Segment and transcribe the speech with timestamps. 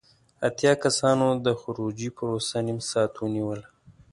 [0.47, 3.67] اتیا کسانو د خروجی پروسه نیم ساعت ونیوله.